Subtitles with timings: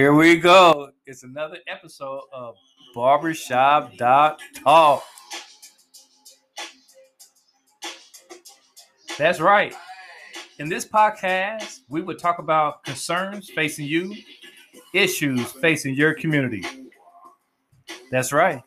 [0.00, 0.90] here we go.
[1.04, 2.54] It's another episode of
[2.94, 5.04] Barbershop Talk.
[9.18, 9.74] That's right.
[10.58, 14.16] In this podcast, we would talk about concerns facing you,
[14.94, 16.64] issues facing your community.
[18.10, 18.62] That's right.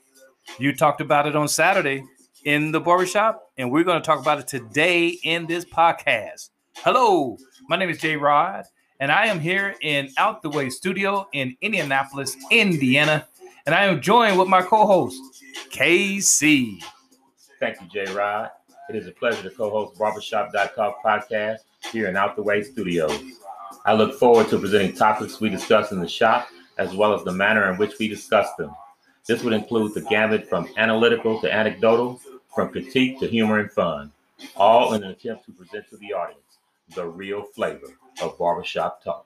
[0.59, 2.03] You talked about it on Saturday
[2.45, 6.51] in the barbershop, and we're going to talk about it today in this podcast.
[6.75, 7.39] Hello,
[7.69, 8.65] my name is Jay Rod,
[9.03, 13.27] and I am here in Out the Way Studio in Indianapolis, Indiana,
[13.65, 15.21] and I am joined with my co-host,
[15.69, 16.81] KC.
[17.59, 18.51] Thank you, Jay Rod.
[18.89, 21.57] It is a pleasure to co-host Barbershop.talk podcast
[21.91, 23.21] here in Out the Way Studios.
[23.85, 27.33] I look forward to presenting topics we discuss in the shop, as well as the
[27.33, 28.73] manner in which we discuss them.
[29.27, 32.21] This would include the gamut from analytical to anecdotal,
[32.55, 34.13] from critique to humor and fun,
[34.55, 36.42] all in an attempt to present to the audience
[36.95, 37.87] the real flavor
[38.21, 39.25] of barbershop talk.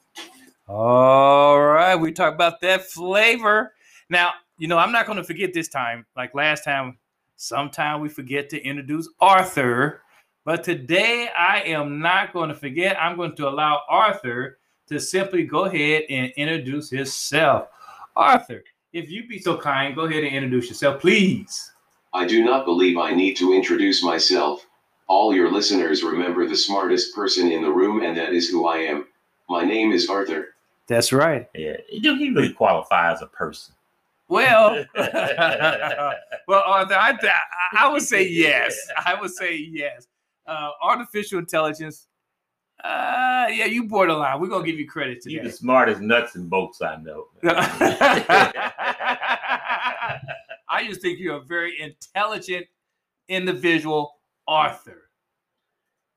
[0.68, 3.74] All right, we talk about that flavor.
[4.10, 6.06] Now, you know, I'm not going to forget this time.
[6.16, 6.98] Like last time,
[7.36, 10.02] sometime we forget to introduce Arthur,
[10.44, 12.98] but today I am not going to forget.
[13.02, 17.70] I'm going to allow Arthur to simply go ahead and introduce himself.
[18.16, 18.64] Arthur,
[18.94, 21.72] if you'd be so kind, go ahead and introduce yourself, please.
[22.14, 24.66] I do not believe I need to introduce myself.
[25.08, 28.78] All your listeners remember the smartest person in the room, and that is who I
[28.78, 29.08] am.
[29.50, 30.50] My name is Arthur.
[30.88, 31.48] That's right.
[31.56, 33.74] Yeah, he he really qualify as a person.
[34.30, 38.78] Well, well, Arthur, I, I, I would say yes.
[39.06, 40.08] I would say yes.
[40.46, 42.08] Uh, artificial intelligence.
[42.84, 44.40] Uh, yeah, you borderline.
[44.40, 45.50] We're gonna give you credit You today.
[45.50, 47.28] the smartest nuts and bolts I know.
[50.70, 52.68] I just think you're a very intelligent
[53.30, 54.17] individual,
[54.48, 55.10] Arthur.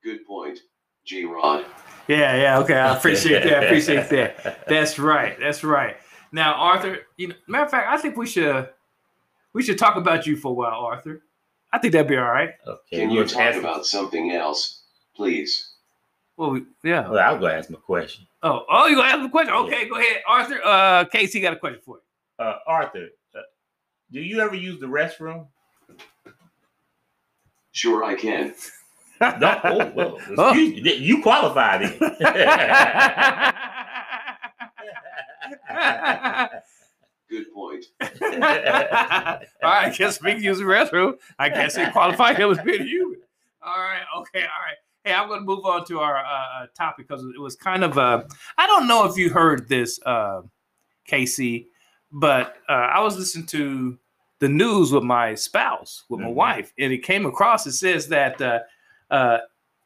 [0.02, 0.60] Good point,
[1.04, 1.64] Jay Rod.
[2.08, 2.74] Yeah, yeah, okay.
[2.74, 3.62] I appreciate that.
[3.62, 4.66] I appreciate that.
[4.66, 5.38] That's right.
[5.38, 5.96] That's right.
[6.32, 8.68] Now, Arthur, you know, matter of fact, I think we should
[9.52, 11.22] we should talk about you for a while, Arthur.
[11.72, 12.50] I think that'd be all right.
[12.66, 14.82] Okay, Can you talk about something else,
[15.14, 15.72] please?
[16.36, 17.08] Well, yeah.
[17.08, 18.26] Well, I'll go ask my question.
[18.42, 19.54] Oh, oh, you gonna ask a question?
[19.54, 20.60] Okay, go ahead, Arthur.
[20.64, 22.44] Uh, Casey got a question for you.
[22.44, 23.40] Uh, Arthur, uh,
[24.10, 25.46] do you ever use the restroom?
[27.72, 28.54] Sure, I can.
[29.20, 29.60] No.
[29.64, 30.16] Oh, well,
[30.50, 30.94] excuse me.
[30.94, 31.98] You qualify then.
[37.28, 37.84] Good point.
[38.00, 38.08] all
[38.40, 41.14] right, I guess we can use the restroom.
[41.38, 43.20] I guess it qualified him as being human.
[43.62, 44.76] All right, okay, all right.
[45.04, 47.84] Hey, I'm going to move on to our uh, uh, topic because it was kind
[47.84, 48.24] of uh,
[48.58, 50.42] I don't know if you heard this, uh,
[51.06, 51.68] Casey,
[52.10, 53.98] but uh, I was listening to
[54.40, 56.34] the news with my spouse, with my Mhm.
[56.34, 57.66] wife, and it came across.
[57.66, 58.60] It says that uh,
[59.10, 59.38] uh,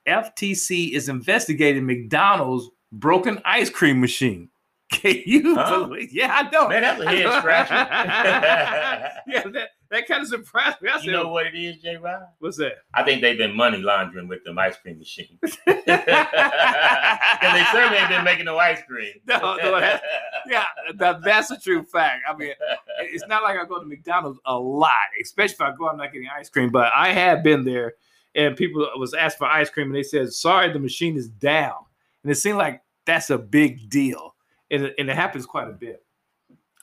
[0.07, 4.49] FTC is investigating McDonald's broken ice cream machine.
[4.93, 5.87] Can you Huh?
[5.87, 6.13] believe?
[6.13, 6.69] Yeah, I know.
[6.69, 7.75] Man, that's a head scratcher.
[9.27, 10.89] yeah, that, that kind of surprised me.
[10.91, 11.97] I said, you know what it is, J.
[11.97, 12.27] Rod?
[12.39, 12.79] what's that?
[12.95, 15.39] I think they've been money laundering with them ice cream machines.
[15.75, 19.13] Because they certainly ain't been making no ice cream.
[19.27, 20.01] No, no, that's-
[20.49, 20.65] Yeah,
[20.97, 22.23] that, that's a true fact.
[22.29, 22.53] I mean,
[23.01, 24.91] it's not like I go to McDonald's a lot,
[25.23, 26.71] especially if I go, I'm not getting ice cream.
[26.71, 27.95] But I have been there,
[28.35, 31.77] and people was asked for ice cream, and they said, "Sorry, the machine is down,"
[32.23, 34.35] and it seemed like that's a big deal,
[34.71, 36.05] and it, and it happens quite a bit.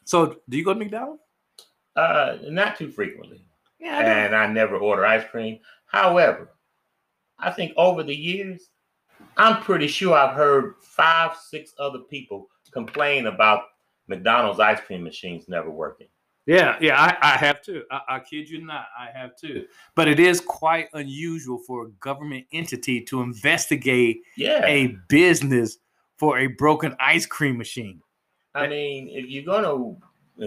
[0.06, 1.22] So, do you go to McDonald's?
[1.96, 3.44] Uh, not too frequently.
[3.79, 5.59] Yeah, I and I never order ice cream.
[5.88, 6.52] However,
[7.40, 8.69] I think over the years,
[9.38, 13.63] I'm pretty sure I've heard five, six other people complain about
[14.07, 16.07] McDonald's ice cream machines never working.
[16.47, 17.84] Yeah, yeah, I, I have too.
[17.91, 19.66] I, I kid you not, I have too.
[19.96, 24.66] But it is quite unusual for a government entity to investigate Yeah.
[24.66, 25.78] a business
[26.18, 28.02] for a broken ice cream machine.
[28.53, 29.96] I mean, if you're gonna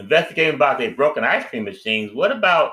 [0.01, 2.73] investigate about their broken ice cream machines, what about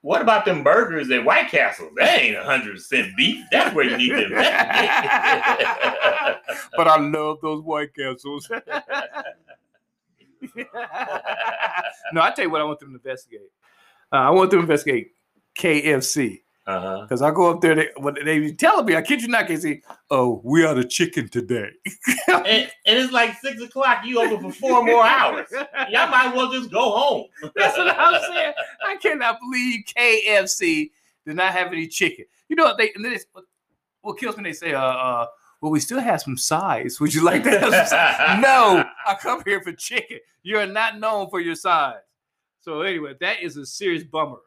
[0.00, 1.88] what about them burgers at White Castle?
[1.96, 3.42] That ain't hundred percent beef.
[3.50, 4.50] That's where you need to investigate.
[6.76, 8.50] but I love those White Castles.
[12.12, 13.50] no, I tell you what, I want them to investigate.
[14.12, 15.12] Uh, I want them to investigate
[15.58, 17.02] KFC uh-huh.
[17.02, 17.74] because I go up there.
[17.74, 19.82] They, when they be telling me, I kid you not, KC.
[20.10, 21.70] Oh, we are the chicken today.
[22.28, 24.04] And, and it's like six o'clock.
[24.04, 25.46] You open for four more hours.
[25.88, 27.26] Y'all might as well just go home.
[27.56, 28.52] That's what I'm saying.
[28.84, 30.90] I cannot believe KFC
[31.24, 32.26] did not have any chicken.
[32.48, 33.44] You know what they and then it's, what,
[34.02, 34.44] what kills me?
[34.44, 35.26] They say, uh, uh,
[35.60, 37.00] well, we still have some size.
[37.00, 38.38] Would you like to have some size?
[38.42, 40.18] no, I come here for chicken.
[40.42, 41.96] You are not known for your size.
[42.60, 44.38] So anyway, that is a serious bummer.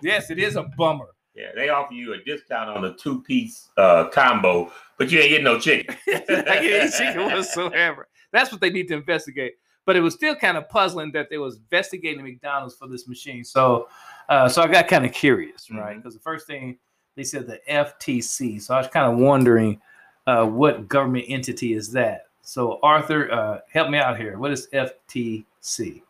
[0.00, 1.08] Yes, it is a bummer.
[1.38, 5.28] Yeah, they offer you a discount on a two piece uh, combo, but you ain't
[5.28, 5.94] getting no chicken.
[6.08, 6.22] I
[6.60, 8.08] can't chicken whatsoever.
[8.32, 9.54] That's what they need to investigate.
[9.86, 13.44] but it was still kind of puzzling that they was investigating McDonald's for this machine.
[13.44, 13.88] So,
[14.28, 15.96] uh, so I got kind of curious, right?
[15.96, 16.76] Because the first thing
[17.18, 18.62] they said the FTC.
[18.62, 19.80] So I was kind of wondering
[20.26, 22.26] uh, what government entity is that.
[22.42, 24.38] So Arthur, uh, help me out here.
[24.38, 26.02] What is FTC?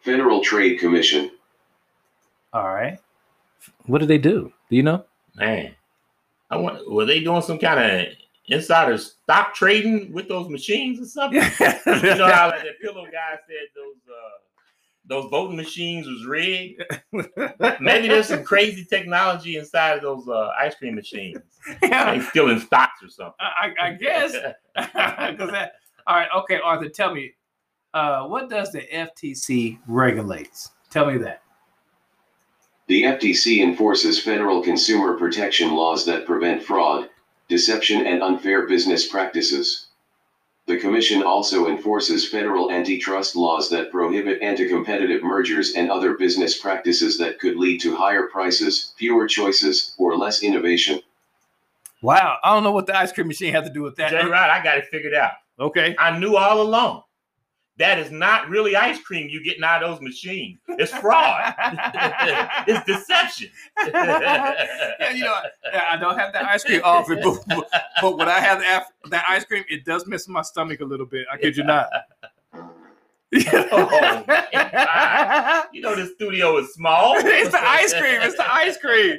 [0.00, 1.30] Federal Trade Commission.
[2.52, 2.98] All right.
[3.86, 4.52] What do they do?
[4.70, 5.04] Do you know?
[5.36, 5.74] Man,
[6.50, 6.90] I want.
[6.90, 8.06] Were they doing some kind of
[8.46, 11.42] insider stock trading with those machines or something?
[11.60, 14.44] you know how like that pillow guy said those uh,
[15.06, 16.82] those voting machines was rigged.
[17.80, 21.38] Maybe there's some crazy technology inside of those uh, ice cream machines.
[21.82, 23.34] yeah, still in stocks or something.
[23.38, 24.32] I, I guess.
[24.74, 25.72] that,
[26.06, 27.32] all right, okay, Arthur, tell me,
[27.92, 30.70] uh, what does the FTC regulates?
[30.90, 31.42] Tell me that.
[32.86, 37.08] The FTC enforces federal consumer protection laws that prevent fraud,
[37.48, 39.86] deception, and unfair business practices.
[40.66, 46.58] The Commission also enforces federal antitrust laws that prohibit anti competitive mergers and other business
[46.58, 51.00] practices that could lead to higher prices, fewer choices, or less innovation.
[52.00, 54.10] Wow, I don't know what the ice cream machine had to do with that.
[54.10, 55.32] Jay Rod, I got it figured out.
[55.58, 55.94] Okay.
[55.98, 57.02] I knew all along.
[57.76, 60.60] That is not really ice cream you getting out of those machines.
[60.68, 61.54] It's fraud.
[62.68, 63.50] it's deception.
[63.88, 65.36] yeah, you know,
[65.88, 67.68] I don't have that ice cream often, but, but,
[68.00, 71.06] but when I have that, that ice cream, it does mess my stomach a little
[71.06, 71.26] bit.
[71.32, 71.88] I kid you not.
[72.54, 72.70] Oh,
[75.72, 77.14] You know the studio is small.
[77.16, 78.20] it's the ice cream.
[78.22, 79.18] It's the ice cream.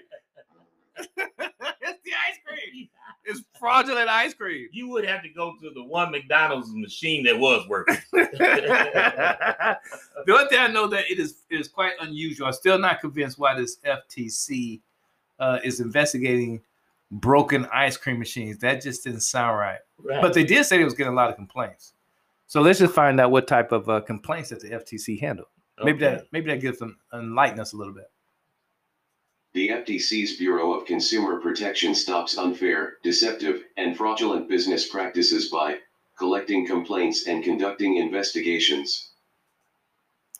[0.97, 2.87] it's the ice cream.
[3.25, 4.69] It's fraudulent ice cream.
[4.71, 7.97] You would have to go to the one McDonald's machine that was working.
[8.11, 9.77] the
[10.29, 12.47] only thing I know that it is it is quite unusual.
[12.47, 14.81] I'm still not convinced why this FTC
[15.39, 16.61] uh, is investigating
[17.11, 18.59] broken ice cream machines.
[18.59, 19.79] That just didn't sound right.
[19.97, 20.21] Right.
[20.21, 21.93] But they did say they was getting a lot of complaints.
[22.47, 25.47] So let's just find out what type of uh, complaints that the FTC handled.
[25.83, 28.09] Maybe that maybe that gives them enlighten us a little bit.
[29.55, 35.77] The FTC's Bureau of Consumer Protection stops unfair, deceptive, and fraudulent business practices by
[36.17, 39.11] collecting complaints and conducting investigations.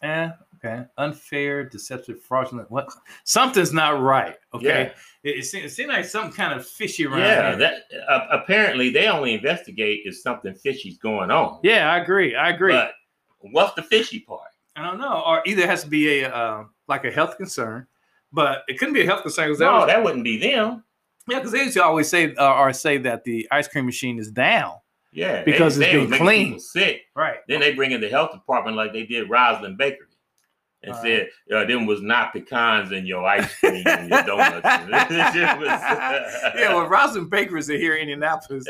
[0.02, 0.84] Eh, okay.
[0.98, 2.70] Unfair, deceptive, fraudulent.
[2.70, 2.90] What?
[3.24, 4.36] Something's not right.
[4.54, 4.92] Okay.
[5.24, 7.58] It, it, seems, it seems like some kind of fishy around Yeah, here.
[7.60, 7.74] that
[8.10, 11.62] uh, apparently they only investigate if something fishy's going on.
[11.64, 12.36] yeah, I agree.
[12.36, 12.74] I agree.
[12.74, 12.92] But
[13.40, 14.50] what's the fishy part?
[14.76, 15.24] I don't know.
[15.26, 17.88] Or either it has to be a uh, like a health concern,
[18.36, 20.84] but it couldn't be a health concern because that was, that wouldn't be them.
[21.28, 24.20] yeah, because they used to always say uh, or say that the ice cream machine
[24.20, 24.76] is down.
[25.12, 26.60] Yeah, Because it's they, been clean.
[26.60, 27.04] Sick.
[27.16, 27.38] Right.
[27.48, 30.08] Then they bring in the health department like they did Roselyn Bakery.
[30.86, 34.62] And All said, uh, them was not pecans in your ice cream and your donuts.
[34.88, 35.68] It just was-
[36.56, 38.68] yeah, well, Roselyn Bakers are here in Indianapolis.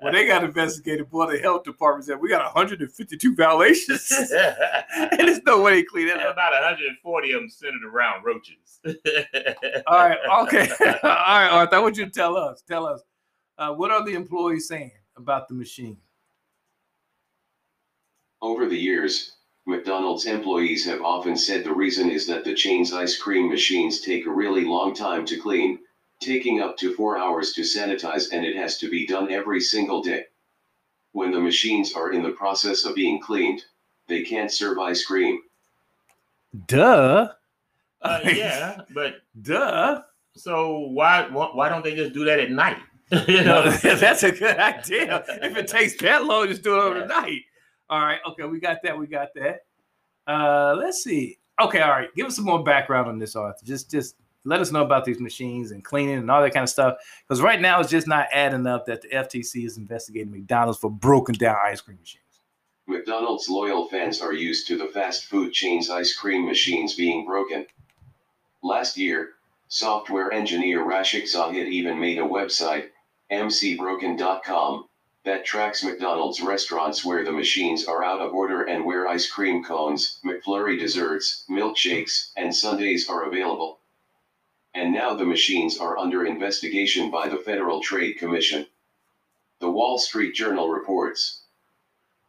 [0.00, 5.42] When they got investigated, boy, the health department said we got 152 violations, and there's
[5.42, 6.32] no way to clean that up.
[6.32, 8.80] About 140 of them centered around roaches.
[9.86, 11.76] All right, okay, all right, Arthur.
[11.76, 12.62] I want you to tell us.
[12.66, 13.02] Tell us
[13.58, 15.98] uh, what are the employees saying about the machine?
[18.40, 19.32] Over the years,
[19.68, 24.24] McDonald's employees have often said the reason is that the chain's ice cream machines take
[24.24, 25.78] a really long time to clean,
[26.20, 30.02] taking up to four hours to sanitize, and it has to be done every single
[30.02, 30.24] day.
[31.12, 33.62] When the machines are in the process of being cleaned,
[34.06, 35.42] they can't serve ice cream.
[36.66, 37.28] Duh.
[38.00, 40.00] Uh, yeah, but Duh.
[40.34, 42.78] so why, why why don't they just do that at night?
[43.28, 45.24] you know, that's a good idea.
[45.28, 47.42] If it takes that long, just do it overnight.
[47.90, 48.20] All right.
[48.30, 48.98] Okay, we got that.
[48.98, 49.60] We got that.
[50.26, 51.38] Uh, let's see.
[51.60, 52.08] Okay, all right.
[52.14, 53.64] Give us some more background on this, Arthur.
[53.64, 56.70] Just just let us know about these machines and cleaning and all that kind of
[56.70, 56.96] stuff.
[57.26, 60.90] Because right now it's just not adding up that the FTC is investigating McDonald's for
[60.90, 62.24] broken down ice cream machines.
[62.86, 67.66] McDonald's loyal fans are used to the fast food chain's ice cream machines being broken.
[68.62, 69.30] Last year,
[69.68, 72.86] software engineer Rashiq Zahid even made a website,
[73.30, 74.86] mcbroken.com,
[75.28, 79.62] that tracks McDonald's restaurants where the machines are out of order and where ice cream
[79.62, 83.80] cones, McFlurry desserts, milkshakes, and sundaes are available.
[84.74, 88.66] And now the machines are under investigation by the Federal Trade Commission.
[89.60, 91.42] The Wall Street Journal reports.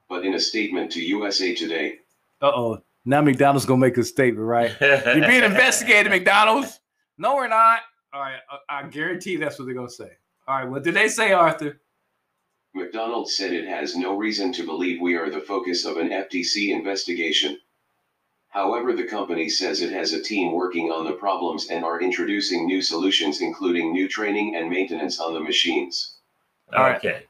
[0.09, 1.99] But in a statement to USA Today,
[2.41, 2.83] Uh oh.
[3.05, 4.75] Now McDonald's gonna make a statement, right?
[4.81, 6.81] You're being investigated, McDonald's.
[7.17, 7.79] No, we're not.
[8.11, 8.39] All right.
[8.69, 10.11] I, I guarantee that's what they're gonna say.
[10.49, 10.67] All right.
[10.69, 11.79] What did they say, Arthur?
[12.73, 16.69] McDonald's said it has no reason to believe we are the focus of an FTC
[16.69, 17.57] investigation.
[18.49, 22.65] However, the company says it has a team working on the problems and are introducing
[22.65, 26.17] new solutions, including new training and maintenance on the machines.
[26.73, 27.23] Okay.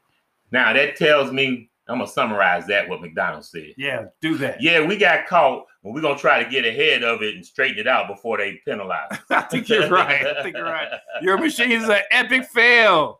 [0.50, 3.74] Now that tells me I'm gonna summarize that what McDonald's said.
[3.76, 4.62] Yeah, do that.
[4.62, 7.78] Yeah, we got caught, but we're gonna try to get ahead of it and straighten
[7.78, 9.18] it out before they penalize.
[9.30, 10.24] I think you're right.
[10.24, 10.88] I think you're right.
[11.20, 13.19] Your machine is an epic fail.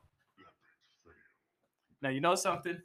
[2.02, 2.80] Now you know something.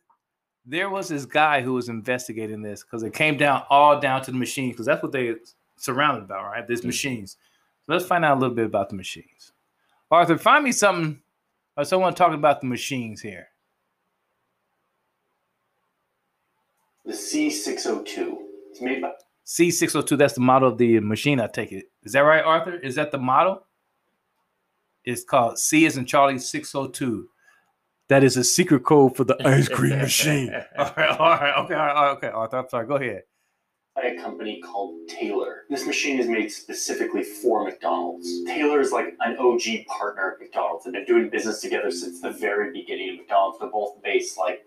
[0.66, 4.32] There was this guy who was investigating this because it came down all down to
[4.32, 5.36] the machines because that's what they
[5.78, 6.68] surrounded about, right?
[6.68, 6.86] These Mhm.
[6.86, 7.38] machines.
[7.86, 9.54] So let's find out a little bit about the machines.
[10.10, 11.22] Arthur, find me something
[11.78, 13.50] or someone talking about the machines here.
[17.06, 18.48] The C602.
[18.72, 19.14] It's made by
[19.46, 21.92] C602, that's the model of the machine, I take it.
[22.02, 22.74] Is that right, Arthur?
[22.80, 23.68] Is that the model?
[25.04, 27.30] It's called C is in Charlie 602.
[28.10, 30.52] That is a secret code for the ice cream machine.
[30.78, 32.58] All right, all right, okay, all right, okay, Arthur.
[32.58, 32.86] I'm sorry.
[32.88, 33.24] Go ahead.
[33.96, 35.64] by a company called Taylor.
[35.70, 38.44] This machine is made specifically for McDonald's.
[38.46, 40.84] Taylor is like an OG partner of McDonald's.
[40.84, 43.58] They've been doing business together since the very beginning of McDonald's.
[43.60, 44.66] They're both based like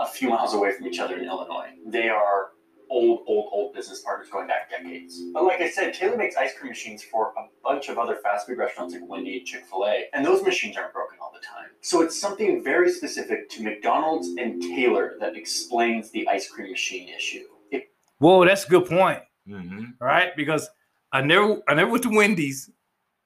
[0.00, 1.68] a few miles away from each other in Illinois.
[1.86, 2.51] They are
[2.92, 5.20] old, old, old business partners going back decades.
[5.32, 8.46] But like I said, Taylor makes ice cream machines for a bunch of other fast
[8.46, 11.44] food restaurants like Wendy and Chick fil A, and those machines aren't broken all the
[11.44, 11.70] time.
[11.80, 17.08] So it's something very specific to McDonald's and Taylor that explains the ice cream machine
[17.08, 17.44] issue.
[17.70, 17.84] If
[18.18, 20.36] Whoa, that's a good point, hmm right?
[20.36, 20.68] Because
[21.12, 22.70] I never, I never went to Wendy's,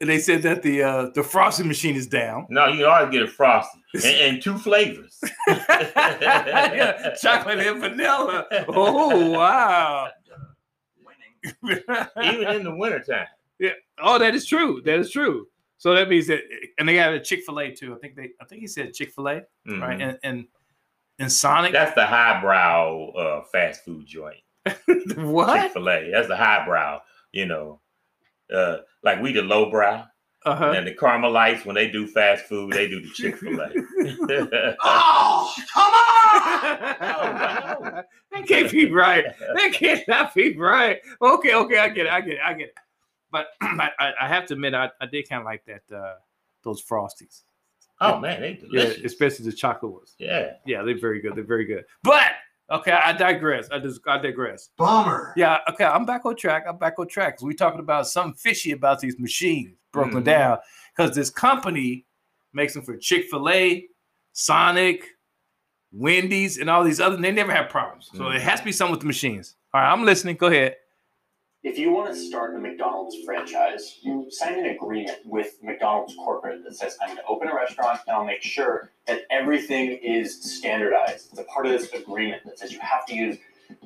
[0.01, 2.47] and they said that the uh, the frosting machine is down.
[2.51, 5.19] No, you always get a frosty and, and two flavors.
[5.49, 8.47] yeah, chocolate and vanilla.
[8.69, 10.09] Oh wow!
[12.23, 13.27] Even in the wintertime.
[13.59, 13.71] Yeah.
[13.99, 14.83] Oh, that is true.
[14.85, 15.49] That is true.
[15.79, 16.41] So that means that,
[16.79, 17.95] and they got a Chick Fil A too.
[17.95, 19.81] I think they, I think he said Chick Fil A, Mhm.
[19.81, 20.01] right?
[20.01, 20.47] And and
[21.19, 21.73] and Sonic.
[21.73, 24.37] That's the highbrow uh, fast food joint.
[25.17, 25.63] what?
[25.63, 26.11] Chick Fil A.
[26.13, 27.01] That's the highbrow,
[27.33, 27.81] you know.
[28.53, 30.05] Uh, like we the lowbrow.
[30.45, 30.73] Uh huh.
[30.77, 33.69] And the Carmelites, when they do fast food, they do the Chick fil A.
[34.85, 38.05] Oh, come on!
[38.33, 39.25] that can't be right.
[39.41, 40.99] That cannot be right.
[41.21, 42.13] Okay, okay, I get it.
[42.13, 42.41] I get it.
[42.45, 42.75] I get it.
[43.33, 46.15] But I, I I have to admit, I, I did kind of like that uh,
[46.63, 47.43] those frosties.
[48.01, 49.05] oh, man, they Yeah, delicious.
[49.05, 50.15] especially the chocolate ones.
[50.19, 50.53] Yeah.
[50.65, 51.35] Yeah, they're very good.
[51.35, 51.85] They're very good.
[52.05, 52.33] But
[52.71, 53.69] okay, I digress.
[53.71, 54.71] I just I digress.
[54.77, 55.33] Bummer.
[55.37, 56.65] Yeah, okay, I'm back on track.
[56.69, 57.37] I'm back on track.
[57.39, 60.25] 'Cause we talking about something fishy about these machines broken Mhm.
[60.25, 60.59] down
[60.97, 62.07] because this company
[62.53, 63.89] makes them for Chick Fil A,
[64.33, 65.05] Sonic,
[65.93, 67.17] Wendy's, and all these other.
[67.17, 68.11] They never have problems.
[68.15, 69.57] So it has to be something with the machines.
[69.73, 70.37] All right, I'm listening.
[70.37, 70.77] Go ahead.
[71.67, 76.63] If you want to start a McDonald's franchise, you sign an agreement with McDonald's corporate
[76.63, 80.59] that says, I'm going to open a restaurant and I'll make sure that everything is
[80.59, 81.31] standardized.
[81.33, 83.39] It's a part of this agreement that says you have to use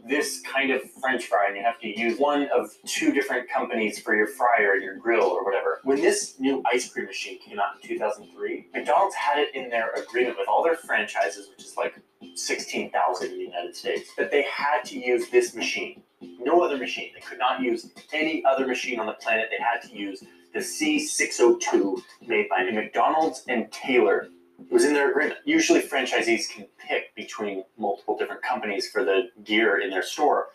[0.06, 3.98] this kind of french fry and you have to use one of two different companies
[3.98, 5.80] for your fryer and your grill or whatever.
[5.82, 9.90] When this new ice cream machine came out in 2003, McDonald's had it in their
[9.92, 11.98] agreement with all their franchises, which is like
[12.34, 16.02] 16,000 in the United States, that they had to use this machine
[16.42, 17.10] no other machine.
[17.14, 19.48] They could not use any other machine on the planet.
[19.50, 20.22] They had to use
[20.52, 24.28] the C602 made by McDonald's and Taylor.
[24.58, 25.40] It was in their agreement.
[25.44, 30.48] Usually, franchisees can pick between multiple different companies for the gear in their store.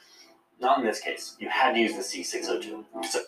[0.60, 1.36] Not in this case.
[1.40, 2.84] You had to use the C602.
[3.06, 3.20] So,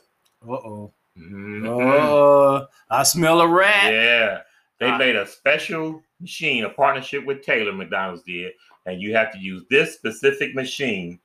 [0.47, 0.93] Uh oh.
[1.17, 1.67] Mhm.
[1.67, 3.91] Oh, I smell a rat.
[3.91, 4.41] Yeah.
[4.79, 8.53] They Uh, made a special machine, a partnership with Taylor, McDonald's did,
[8.85, 11.19] and you have to use this specific machine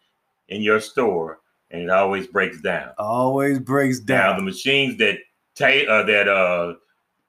[0.49, 2.91] in your store, and it always breaks down.
[2.99, 4.31] Always breaks down.
[4.33, 5.19] Now the machines that
[5.55, 6.75] Ta- uh, that uh,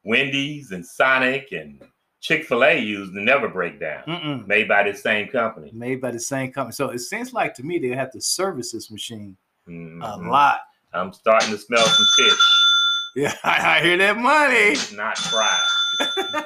[0.06, 1.82] Wendy's and Sonic and
[2.22, 4.02] Chick Fil A use they never break down.
[4.08, 4.48] Mm-mm.
[4.48, 5.72] Made by the same company.
[5.74, 6.72] Made by the same company.
[6.74, 9.36] So it seems like to me they have to service this machine
[9.68, 10.30] a Mhm.
[10.32, 10.62] lot.
[10.94, 12.40] I'm starting to smell some fish.
[13.16, 14.76] Yeah, I, I hear that money.
[14.98, 15.60] Not fried.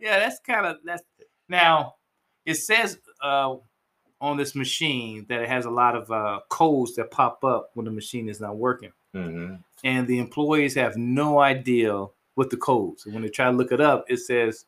[0.00, 1.02] yeah, that's kind of that's
[1.48, 1.94] now.
[2.44, 3.56] It says uh,
[4.20, 7.84] on this machine that it has a lot of uh, codes that pop up when
[7.84, 13.04] the machine is not working, hmm and the employees have no idea what the codes.
[13.04, 14.66] And when they try to look it up, it says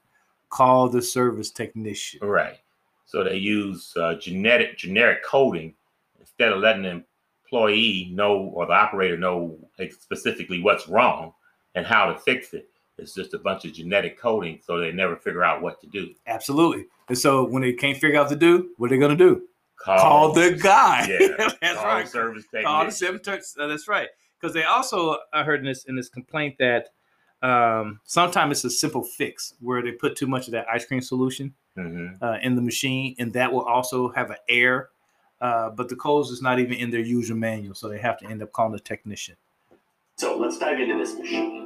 [0.51, 2.21] call the service technician.
[2.27, 2.59] Right.
[3.07, 5.75] So they use uh, genetic generic coding
[6.21, 7.05] instead of letting the
[7.45, 9.59] employee know or the operator know
[10.01, 11.33] specifically what's wrong
[11.75, 12.69] and how to fix it.
[12.99, 16.15] It's just a bunch of genetic coding, so they never figure out what to do.
[16.27, 16.87] Absolutely.
[17.09, 19.43] And so when they can't figure out what to do, what are they gonna do?
[19.77, 21.07] Call the guy.
[21.09, 21.49] Yeah.
[21.61, 22.09] that's call right.
[22.09, 23.43] service Call the technician.
[23.59, 24.09] Uh, that's right.
[24.41, 26.91] Because they also I heard in this in this complaint that
[27.43, 31.01] um, sometimes it's a simple fix where they put too much of that ice cream
[31.03, 32.23] solution Mhm.
[32.23, 34.91] uh, in the machine, and that will also have an error.
[35.41, 38.27] Uh, but the codes is not even in their user manual, so they have to
[38.27, 39.35] end up calling the technician.
[40.17, 41.64] so let's dive into this machine.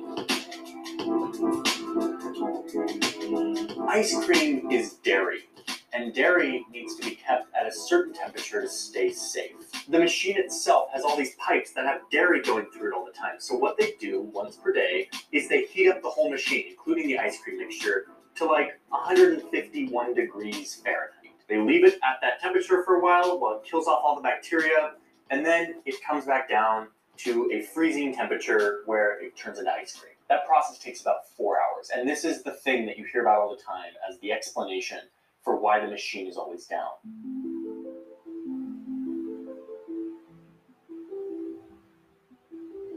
[3.89, 5.49] Ice cream is dairy,
[5.93, 9.57] and dairy needs to be kept at a certain temperature to stay safe.
[9.89, 13.13] The machine itself has all these pipes that have dairy going through it all the
[13.13, 13.37] time.
[13.39, 17.09] So what they do once per day is they heat up the whole machine, including
[17.09, 21.35] the ice cream mixture, to like 151 degrees Fahrenheit.
[21.49, 24.23] They leave it at that temperature for a while while it kills off all the
[24.23, 24.93] bacteria,
[25.31, 26.89] and then it comes back down
[27.19, 30.13] to a freezing temperature where it turns into ice cream.
[30.29, 33.41] That process takes about four hours, and this is the thing that you hear about
[33.41, 34.99] all the time as the explanation
[35.43, 36.91] for why the machine is always down.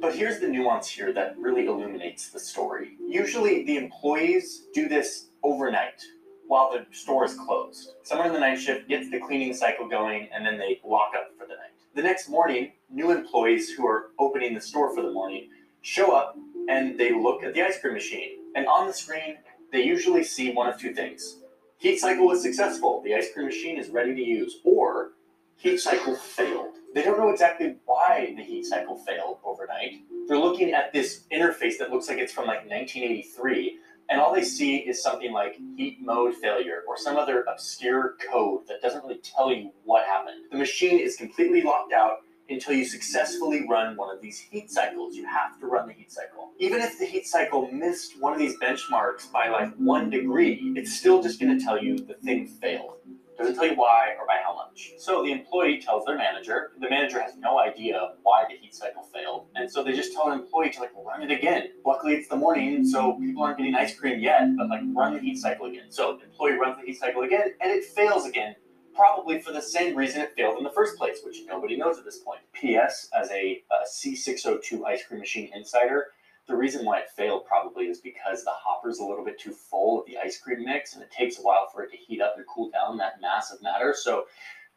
[0.01, 2.97] But here's the nuance here that really illuminates the story.
[3.07, 6.01] Usually, the employees do this overnight
[6.47, 7.93] while the store is closed.
[8.03, 11.29] Someone in the night shift gets the cleaning cycle going and then they lock up
[11.37, 11.71] for the night.
[11.95, 15.49] The next morning, new employees who are opening the store for the morning
[15.81, 16.35] show up
[16.69, 18.37] and they look at the ice cream machine.
[18.55, 19.37] And on the screen,
[19.71, 21.37] they usually see one of two things
[21.81, 25.13] heat cycle was successful, the ice cream machine is ready to use, or
[25.55, 26.75] heat cycle failed.
[26.93, 29.93] They don't know exactly why the heat cycle failed overnight.
[30.27, 34.43] They're looking at this interface that looks like it's from like 1983, and all they
[34.43, 39.19] see is something like heat mode failure or some other obscure code that doesn't really
[39.23, 40.51] tell you what happened.
[40.51, 42.17] The machine is completely locked out
[42.51, 45.15] until you successfully run one of these heat cycles.
[45.15, 46.51] You have to run the heat cycle.
[46.59, 50.93] Even if the heat cycle missed one of these benchmarks by like one degree, it's
[50.93, 52.97] still just going to tell you the thing failed.
[53.37, 54.91] Doesn't tell you why or by how much.
[54.97, 56.73] So the employee tells their manager.
[56.79, 60.29] The manager has no idea why the heat cycle failed, and so they just tell
[60.29, 61.69] an employee to like run it again.
[61.83, 65.19] Luckily, it's the morning, so people aren't getting ice cream yet, but like run the
[65.19, 65.85] heat cycle again.
[65.89, 68.55] So the employee runs the heat cycle again, and it fails again
[69.01, 72.05] probably for the same reason it failed in the first place, which nobody knows at
[72.05, 72.39] this point.
[72.53, 73.09] P.S.
[73.19, 76.07] As a, a C602 ice cream machine insider,
[76.47, 80.01] the reason why it failed probably is because the hopper's a little bit too full
[80.01, 82.35] of the ice cream mix, and it takes a while for it to heat up
[82.37, 83.95] and cool down that mass of matter.
[83.97, 84.25] So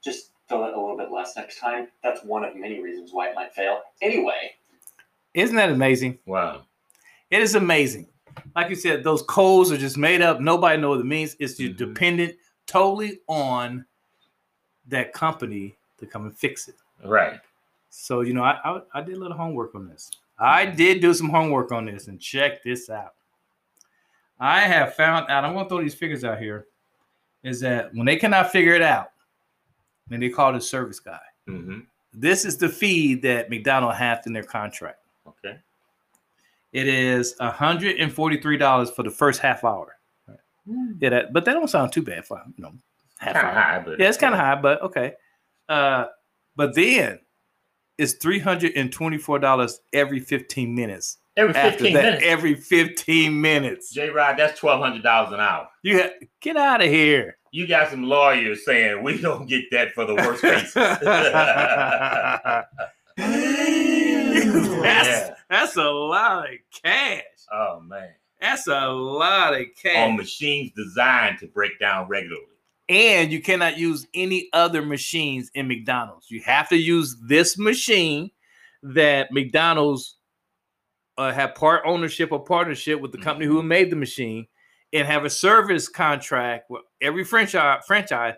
[0.02, 1.88] just fill it a little bit less next time.
[2.02, 3.82] That's one of many reasons why it might fail.
[4.00, 4.52] Anyway,
[5.34, 6.18] Isn't that amazing?
[6.24, 6.62] Wow.
[7.30, 8.06] It is amazing.
[8.56, 10.40] Like you said, those codes are just made up.
[10.40, 11.36] Nobody knows what it means.
[11.40, 11.76] It's just Mhm.
[11.76, 13.84] dependent totally on
[14.88, 16.76] that company to come and fix it.
[17.04, 17.40] Right.
[17.90, 20.10] So you know, I, I I did a little homework on this.
[20.38, 23.14] I did do some homework on this, and check this out.
[24.40, 25.44] I have found out.
[25.44, 26.66] I'm going to throw these figures out here.
[27.42, 29.10] Is that when they cannot figure it out,
[30.08, 31.20] then they call the service guy.
[31.48, 31.80] Mm-hmm.
[32.12, 34.98] This is the fee that McDonald has in their contract.
[35.26, 35.58] Okay.
[36.72, 39.96] It is $143 for the first half hour.
[40.98, 42.72] Yeah, that, but that don't sound too bad for you know
[43.32, 45.14] Kind of high, but Yeah, it's kind of high, but okay.
[45.68, 46.06] Uh,
[46.56, 47.20] but then
[47.98, 51.18] it's three hundred and twenty-four dollars every fifteen minutes.
[51.36, 52.22] Every After fifteen that, minutes.
[52.26, 55.68] every fifteen minutes, J Rod, that's twelve hundred dollars an hour.
[55.82, 56.10] you ha-
[56.40, 57.38] get out of here.
[57.50, 60.74] You got some lawyers saying we don't get that for the worst cases.
[63.16, 65.34] that's, Yeah.
[65.48, 67.22] that's a lot of cash.
[67.52, 68.10] Oh man.
[68.40, 69.96] That's a lot of cash.
[70.10, 72.46] On machines designed to break down regularly.
[72.88, 76.30] And you cannot use any other machines in McDonald's.
[76.30, 78.30] You have to use this machine
[78.82, 80.16] that McDonald's
[81.16, 84.46] uh, have part ownership or partnership with the company who made the machine,
[84.92, 87.82] and have a service contract with every franchise.
[87.86, 88.34] Franchise,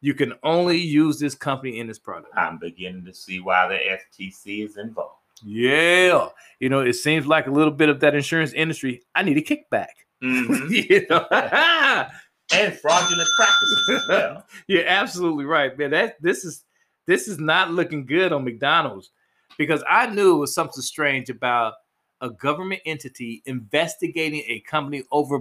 [0.00, 2.32] you can only use this company in this product.
[2.36, 5.16] I'm beginning to see why the FTC is involved.
[5.44, 9.02] Yeah, you know, it seems like a little bit of that insurance industry.
[9.14, 9.86] I need a kickback.
[10.22, 10.70] Mhm.
[10.90, 11.26] you know?
[12.52, 14.46] and fraudulent practices as well.
[14.66, 15.90] You're absolutely right, man.
[15.90, 16.64] That this is
[17.06, 19.10] this is not looking good on McDonald's
[19.58, 21.74] because I knew it was something strange about
[22.20, 25.40] a government entity investigating a company over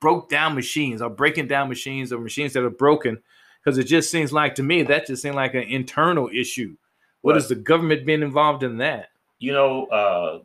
[0.00, 3.20] broke down machines or breaking down machines or machines that are broken
[3.62, 6.76] because it just seems like to me that just seemed like an internal issue.
[7.22, 7.36] What What?
[7.38, 9.08] is the government being involved in that?
[9.40, 10.40] You know, uh,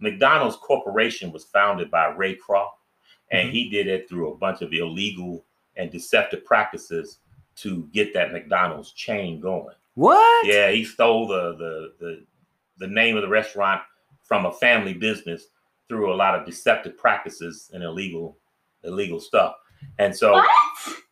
[0.00, 2.68] McDonald's Corporation was founded by Ray Kroc,
[3.30, 3.52] and Mhm.
[3.52, 5.44] he did it through a bunch of illegal
[5.76, 7.18] and deceptive practices
[7.56, 9.74] to get that McDonald's chain going.
[9.94, 10.46] What?
[10.46, 12.24] Yeah, he stole the the the,
[12.78, 13.82] the name of the restaurant
[14.22, 15.48] from a family business
[15.88, 18.36] through a lot of deceptive practices and illegal
[18.84, 19.56] illegal stuff.
[19.98, 20.42] And so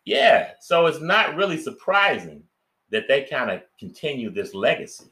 [0.05, 2.43] yeah, so it's not really surprising
[2.91, 5.05] that they kind of continue this legacy.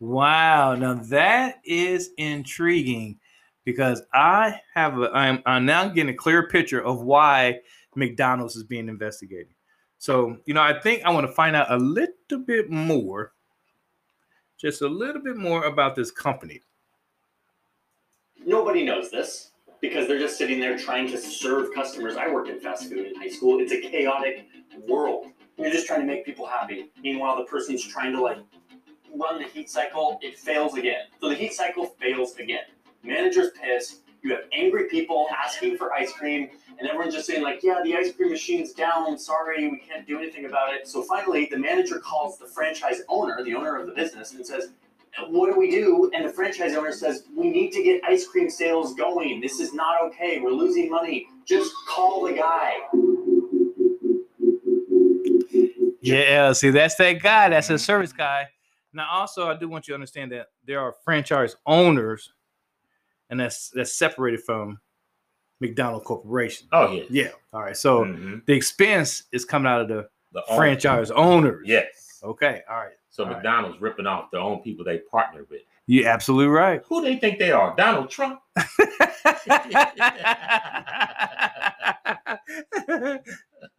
[0.00, 3.18] Wow, now that is intriguing
[3.66, 7.60] because I have a I'm I'm now getting a clear picture of why
[7.94, 9.52] McDonald's is being investigated.
[9.98, 13.32] So, you know, I think I want to find out a little bit more,
[14.56, 16.62] just a little bit more about this company.
[18.46, 19.50] nobody knows this,
[19.80, 22.16] because they're just sitting there trying to serve customers.
[22.16, 23.60] I worked in fast food in high school.
[23.60, 24.46] It's a chaotic
[24.88, 25.26] world.
[25.58, 26.90] You're just trying to make people happy.
[27.02, 28.38] Meanwhile, the person's trying to like
[29.14, 30.18] run the heat cycle.
[30.22, 31.06] It fails again.
[31.20, 32.64] So the heat cycle fails again.
[33.06, 34.00] Manager's pissed.
[34.22, 37.94] You have angry people asking for ice cream, and everyone's just saying like, "Yeah, the
[37.96, 39.16] ice cream machine's down.
[39.18, 43.42] Sorry, we can't do anything about it." So finally, the manager calls the franchise owner,
[43.44, 44.72] the owner of the business, and says,
[45.28, 46.10] what do we do?
[46.14, 49.40] And the franchise owner says, we need to get ice cream sales going.
[49.40, 50.40] This is not okay.
[50.40, 51.26] We're losing money.
[51.44, 52.74] Just call the guy.
[56.00, 57.48] Yeah, see, that's that guy.
[57.48, 58.46] That's a service guy.
[58.92, 62.32] Now, also, I do want you to understand that there are franchise owners,
[63.30, 64.78] and that's that's separated from
[65.60, 66.68] McDonald Corporation.
[66.72, 67.04] Oh yeah.
[67.10, 67.28] Yeah.
[67.52, 67.76] All right.
[67.76, 68.44] So Mhm.
[68.46, 71.62] the expense is coming out of the The owner- franchise owners.
[71.66, 72.20] Yes.
[72.22, 72.62] Okay.
[72.68, 72.92] All right.
[73.10, 73.36] So All right.
[73.36, 75.62] McDonald's ripping off their own people they partner with.
[75.86, 76.82] You're absolutely right.
[76.88, 77.74] Who they think they are?
[77.76, 78.40] Donald Trump?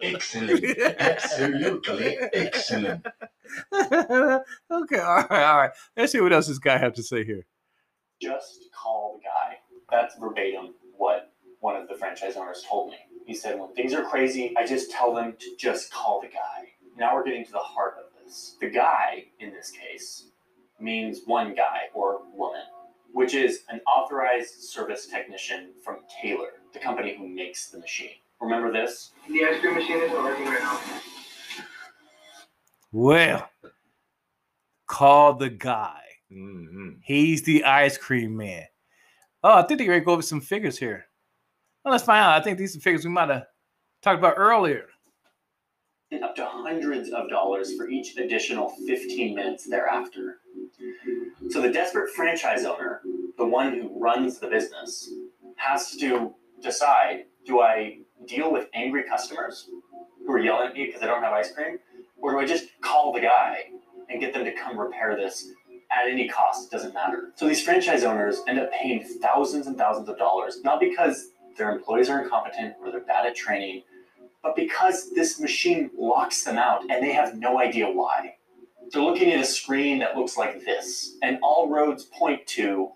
[0.01, 0.63] Excellent.
[0.99, 3.05] Absolutely excellent.
[3.73, 4.99] okay.
[4.99, 5.31] All right.
[5.31, 5.71] All right.
[5.95, 7.45] Let's see what else this guy have to say here.
[8.21, 8.66] Just call the guy.
[9.97, 12.97] That's verbatim what one of the franchise owners told me.
[13.25, 16.69] He said, when things are crazy, I just tell them to just call the guy.
[16.95, 18.57] Now we're getting to the heart of this.
[18.61, 20.27] The guy, in this case,
[20.79, 22.61] means one guy or woman,
[23.11, 28.17] which is an authorized service technician from Taylor, the company who makes the machine.
[28.39, 29.13] Remember this?
[29.27, 30.79] The ice cream machine isn't working right now.
[32.91, 33.49] Well,
[34.85, 36.01] call the guy.
[36.31, 38.67] hmm He's the ice cream man.
[39.49, 41.05] Oh, I think they're going to go over some figures here.
[41.85, 42.37] Well, let's find out.
[42.37, 43.45] I think these are figures we might have
[44.01, 44.87] talked about earlier.
[46.21, 50.39] up to hundreds of dollars for each additional 15 minutes thereafter.
[51.49, 52.99] So the desperate franchise owner,
[53.37, 55.09] the one who runs the business,
[55.55, 59.69] has to decide do I deal with angry customers
[60.25, 61.77] who are yelling at me because I don't have ice cream?
[62.17, 63.59] Or do I just call the guy
[64.09, 65.51] and get them to come repair this
[66.05, 66.67] at any cost?
[66.67, 67.31] It doesn't matter.
[67.35, 71.71] So these franchise owners end up paying thousands and thousands of dollars, not because their
[71.71, 73.83] employees are incompetent or they're bad at training,
[74.43, 78.35] but because this machine locks them out and they have no idea why.
[78.91, 82.89] They're looking at a screen that looks like this, and all roads point to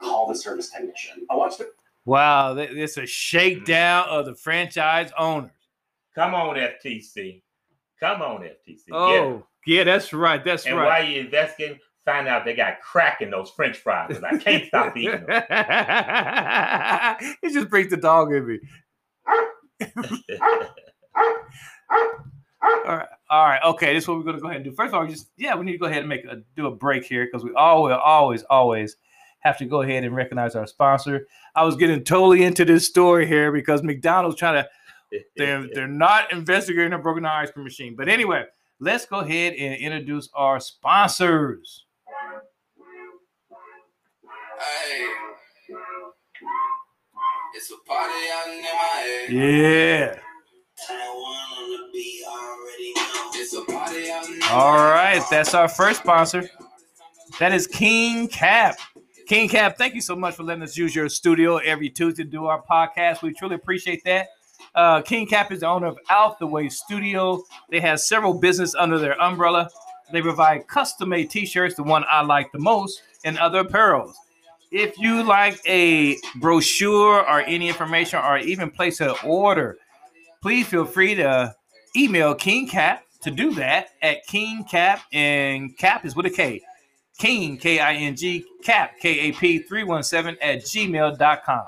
[0.00, 1.24] call the service technician.
[1.30, 1.68] I watched it.
[2.04, 5.50] Wow, th- it's a shakedown of the franchise owners.
[6.16, 7.42] Come on, FTC.
[8.00, 8.86] Come on, FTC.
[8.90, 10.42] Oh, yeah, that's right.
[10.44, 10.86] That's And right.
[11.00, 14.08] while you investigating, find out they got crack in those French fries.
[14.14, 15.28] 'cause I can't stop eating them.
[17.42, 18.58] it just brings the dog in me.
[22.62, 23.94] All right, all right, okay.
[23.94, 24.72] This is what we're gonna go ahead and do.
[24.72, 26.70] First of all, just yeah, we need to go ahead and make a do a
[26.70, 28.96] break here because we always, always, always
[29.40, 31.26] have to go ahead and recognize our sponsor.
[31.54, 34.64] I was getting totally into this story here because McDonald's trying
[35.12, 37.94] to they're they're not investigating a broken ice cream machine.
[37.96, 38.44] But anyway,
[38.80, 41.85] let's go ahead and introduce our sponsors.
[44.58, 45.06] Hey,
[47.54, 49.30] it's a party out in my head.
[49.30, 50.18] Yeah.
[53.34, 56.48] It's a party out in All right, that's our first sponsor.
[57.38, 58.78] That is King Cap.
[59.26, 62.30] King Cap, thank you so much for letting us use your studio every Tuesday to
[62.30, 63.20] do our podcast.
[63.20, 64.28] We truly appreciate that.
[64.74, 67.42] Uh, King Cap is the owner of Out the Way Studio.
[67.70, 69.68] They have several business under their umbrella.
[70.12, 74.14] They provide custom-made T-shirts, the one I like the most, and other apparels.
[74.70, 79.76] If you like a brochure or any information, or even place an order,
[80.42, 81.54] please feel free to
[81.96, 86.62] email King Cap to do that at King Cap and Cap is with a K.
[87.18, 91.64] King K I N G Cap K A P 317 at gmail.com.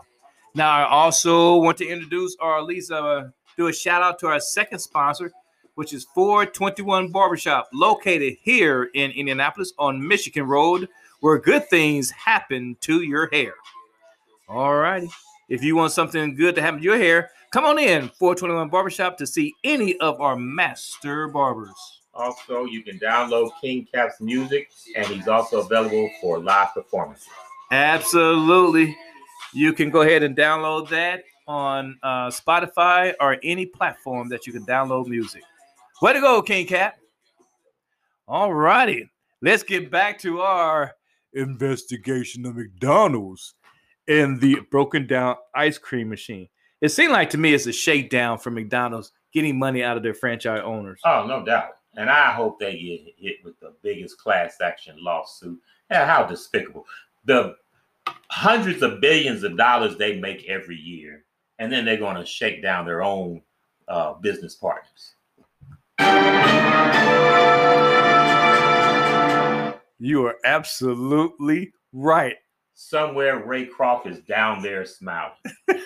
[0.55, 3.25] Now I also want to introduce or at least uh,
[3.57, 5.33] do a shout out to our second sponsor,
[5.75, 10.89] which is 421 Barbershop, located here in Indianapolis on Michigan Road,
[11.21, 13.55] where good things happen to your hair.
[14.49, 15.11] All righty.
[15.49, 19.17] If you want something good to happen to your hair, come on in 421 Barbershop
[19.19, 22.01] to see any of our master barbers.
[22.15, 27.29] Also, you can download King Cap's music, and he's also available for live performances.
[27.71, 28.97] Absolutely.
[29.55, 34.53] You can go ahead and download that on uh, Spotify or any platform that you
[34.53, 35.43] can download music.
[36.03, 36.99] Way to go, King Cap.
[38.27, 39.09] All righty.
[39.41, 40.93] Let's get back to our
[41.39, 43.55] investigation of McDonald's
[44.07, 46.49] and the broken down ice cream machine.
[46.81, 50.15] It seemed like to me it's a shakedown for McDonald's getting money out of their
[50.15, 51.01] franchise owners.
[51.05, 51.71] Oh, no doubt.
[51.97, 55.59] And I hope they get hit with the biggest class action lawsuit.
[55.91, 56.87] Yeah, how despicable.
[57.25, 57.57] The
[58.31, 61.25] hundreds of billions of dollars they make every year,
[61.59, 63.43] and then they're going to shake down their own
[63.89, 65.15] uh, business partners.
[69.99, 72.37] You are absolutely right.
[72.75, 75.33] Somewhere Ray Kroc is down there smiling.
[75.67, 75.81] this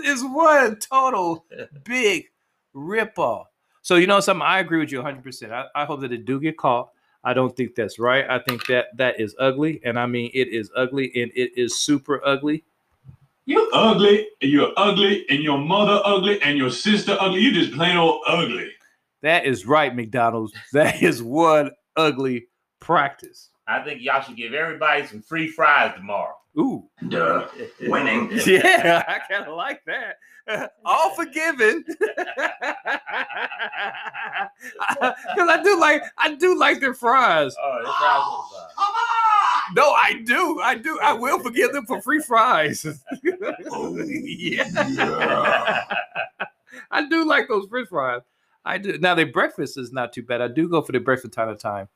[0.00, 1.46] is one total
[1.84, 2.26] big
[2.74, 3.46] ripoff.
[3.80, 5.50] So you know something, I agree with you 100%.
[5.50, 6.90] I, I hope that it do get caught.
[7.24, 8.28] I don't think that's right.
[8.28, 11.78] I think that that is ugly, and I mean it is ugly, and it is
[11.78, 12.62] super ugly.
[13.46, 17.40] You ugly, and you're ugly, and your mother ugly, and your sister ugly.
[17.40, 18.70] You just plain old ugly.
[19.26, 20.52] That is right, McDonald's.
[20.72, 22.46] That is one ugly
[22.78, 23.50] practice.
[23.66, 26.36] I think y'all should give everybody some free fries tomorrow.
[26.56, 27.48] Ooh, Duh.
[27.88, 28.30] Winning.
[28.46, 30.70] yeah, I kind of like that.
[30.84, 32.04] All forgiven, because
[34.94, 37.52] I do like I do like their fries.
[37.60, 39.74] Oh, this fries was fries.
[39.74, 41.00] No, I do, I do.
[41.02, 42.86] I will forgive them for free fries.
[43.24, 44.68] yeah,
[46.92, 48.22] I do like those French fries.
[48.66, 48.98] I do.
[48.98, 50.42] Now their breakfast is not too bad.
[50.42, 51.88] I do go for the breakfast time to time.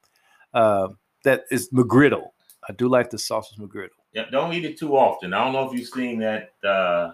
[0.54, 0.88] Uh,
[1.24, 2.28] that is McGriddle.
[2.68, 3.88] I do like the sausage McGriddle.
[4.12, 5.34] Yeah, don't eat it too often.
[5.34, 7.12] I don't know if you've seen that uh,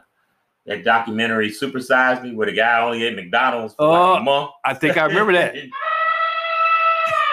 [0.66, 4.20] that documentary "Super Size Me," where the guy only ate McDonald's for like Oh, a
[4.22, 4.50] month.
[4.64, 5.54] I think I remember that.
[5.54, 5.70] he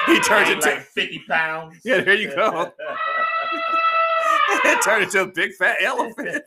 [0.13, 1.77] He turned into like fifty pounds.
[1.83, 2.71] Yeah, there you go.
[4.65, 6.43] it turned into a big fat elephant.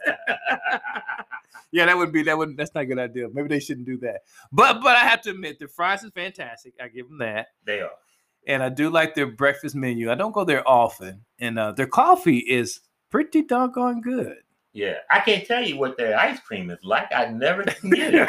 [1.72, 3.28] Yeah, that would be that would that's not a good idea.
[3.32, 4.20] Maybe they shouldn't do that.
[4.52, 6.74] But but I have to admit the fries is fantastic.
[6.82, 7.48] I give them that.
[7.64, 7.90] they are.
[8.46, 10.10] And I do like their breakfast menu.
[10.10, 11.24] I don't go there often.
[11.40, 12.78] And uh, their coffee is
[13.10, 14.36] pretty doggone good.
[14.72, 17.10] Yeah, I can't tell you what their ice cream is like.
[17.12, 18.28] I never can get it.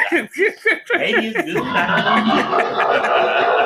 [0.94, 1.62] Maybe it's good.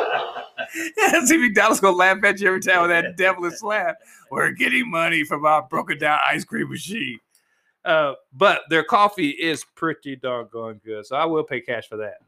[0.96, 3.96] Yeah, see McDonald's gonna laugh at you every time with that devilish laugh.
[4.30, 7.18] We're getting money from our broken down ice cream machine.
[7.84, 12.18] Uh, but their coffee is pretty doggone good, so I will pay cash for that.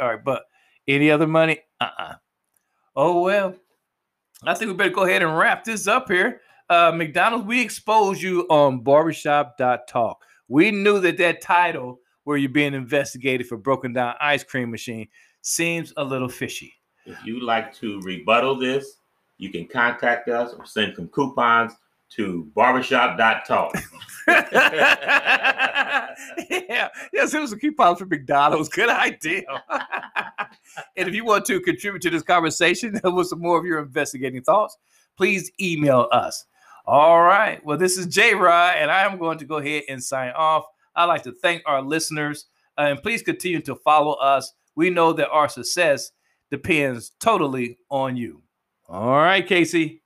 [0.00, 0.44] All right, but
[0.86, 1.60] any other money?
[1.80, 2.14] Uh-uh.
[2.96, 3.54] Oh well.
[4.44, 6.40] I think we better go ahead and wrap this up here.
[6.70, 10.24] Uh, McDonald's, we exposed you on barbershop.talk.
[10.48, 15.08] We knew that that title, where you're being investigated for broken down ice cream machine,
[15.42, 16.72] seems a little fishy.
[17.06, 18.98] if you'd like to rebuttal this,
[19.38, 21.72] you can contact us or send some coupons
[22.10, 23.74] to barbershop.talk.
[24.28, 26.08] yeah,
[27.12, 28.68] yes, it was a coupons for McDonald's.
[28.68, 29.44] Good idea.
[30.96, 34.42] and if you want to contribute to this conversation with some more of your investigating
[34.42, 34.76] thoughts,
[35.16, 36.46] please email us.
[36.86, 37.64] All right.
[37.64, 40.64] Well, this is J Rod, and I am going to go ahead and sign off.
[40.94, 42.46] I'd like to thank our listeners,
[42.78, 44.52] uh, and please continue to follow us.
[44.74, 46.12] We know that our success
[46.50, 48.42] depends totally on you.
[48.88, 50.02] All right, Casey.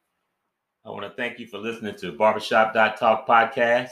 [0.85, 3.91] I want to thank you for listening to Barbershop.talk podcast.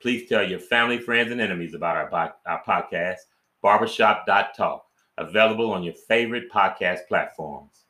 [0.00, 3.16] Please tell your family, friends, and enemies about our, our podcast,
[3.60, 4.86] Barbershop.talk,
[5.18, 7.86] available on your favorite podcast platforms.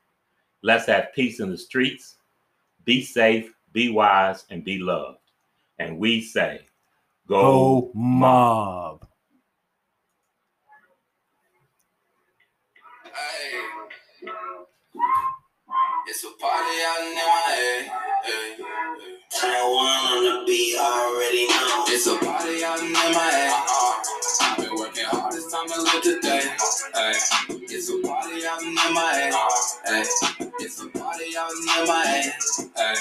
[0.62, 2.16] Let's have peace in the streets.
[2.87, 5.18] Be safe, be wise, and be loved.
[5.78, 6.62] And we say,
[7.28, 9.06] go, Go mob.
[13.04, 13.61] Hey.
[16.06, 18.08] It's a party out in MIA.
[18.28, 18.56] Hey.
[19.32, 21.84] Taiwan on the beat, already know.
[21.88, 23.48] It's a party out in MIA.
[23.48, 23.94] Uh-uh.
[24.42, 26.44] I've been working hard this time and live today.
[26.92, 27.16] Hey.
[27.72, 29.32] It's a party out in MIA.
[29.32, 29.80] Uh-huh.
[29.88, 30.04] Hey.
[30.60, 32.28] It's a party out in MIA.
[32.76, 32.96] Hey.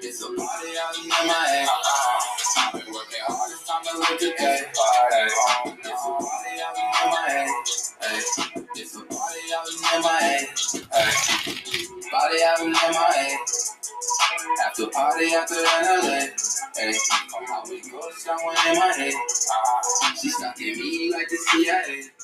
[0.00, 1.68] It's a party out in MIA.
[1.68, 2.20] Uh-uh.
[2.56, 4.64] I've been working hard this time and live today.
[5.12, 5.28] Hey.
[5.76, 6.39] It's a party
[6.70, 7.46] out in MIA.
[8.00, 8.20] Hey.
[8.76, 10.46] It's a party out in MIA.
[10.92, 11.10] Hey.
[12.10, 12.60] Party out.
[14.64, 16.26] After party after LA.
[16.76, 16.94] Hey,
[17.46, 19.14] how we go somewhere in my head.
[20.20, 22.19] She stuck in me like the CIA.